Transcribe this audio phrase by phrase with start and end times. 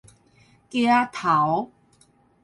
[0.71, 1.69] 橋仔頭